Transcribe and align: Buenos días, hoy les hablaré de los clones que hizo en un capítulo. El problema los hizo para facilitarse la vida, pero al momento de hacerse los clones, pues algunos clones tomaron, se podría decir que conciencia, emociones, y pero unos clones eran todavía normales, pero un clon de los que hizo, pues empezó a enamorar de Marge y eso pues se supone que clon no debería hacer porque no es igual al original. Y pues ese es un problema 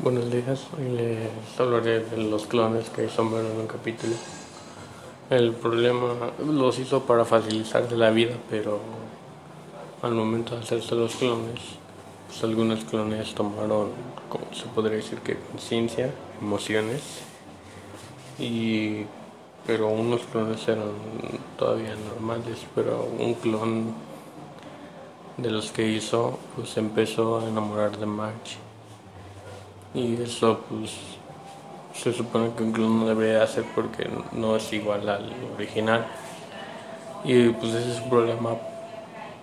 Buenos 0.00 0.30
días, 0.30 0.68
hoy 0.78 0.96
les 0.96 1.58
hablaré 1.58 2.04
de 2.04 2.18
los 2.18 2.46
clones 2.46 2.88
que 2.88 3.06
hizo 3.06 3.22
en 3.22 3.60
un 3.60 3.66
capítulo. 3.66 4.14
El 5.28 5.50
problema 5.50 6.14
los 6.38 6.78
hizo 6.78 7.02
para 7.02 7.24
facilitarse 7.24 7.96
la 7.96 8.10
vida, 8.10 8.36
pero 8.48 8.78
al 10.00 10.12
momento 10.12 10.54
de 10.54 10.60
hacerse 10.60 10.94
los 10.94 11.16
clones, 11.16 11.58
pues 12.28 12.44
algunos 12.44 12.84
clones 12.84 13.34
tomaron, 13.34 13.88
se 14.52 14.66
podría 14.66 14.98
decir 14.98 15.18
que 15.18 15.36
conciencia, 15.36 16.14
emociones, 16.40 17.02
y 18.38 19.02
pero 19.66 19.88
unos 19.88 20.20
clones 20.30 20.68
eran 20.68 20.92
todavía 21.58 21.96
normales, 21.96 22.58
pero 22.72 23.04
un 23.18 23.34
clon 23.34 23.94
de 25.38 25.50
los 25.50 25.72
que 25.72 25.88
hizo, 25.88 26.38
pues 26.54 26.76
empezó 26.76 27.40
a 27.40 27.48
enamorar 27.48 27.98
de 27.98 28.06
Marge 28.06 28.67
y 29.94 30.22
eso 30.22 30.60
pues 30.68 30.92
se 31.94 32.12
supone 32.12 32.50
que 32.56 32.70
clon 32.70 33.00
no 33.00 33.06
debería 33.06 33.42
hacer 33.42 33.64
porque 33.74 34.08
no 34.32 34.56
es 34.56 34.72
igual 34.72 35.08
al 35.08 35.32
original. 35.54 36.06
Y 37.24 37.48
pues 37.50 37.74
ese 37.74 37.92
es 37.92 38.00
un 38.00 38.10
problema 38.10 38.50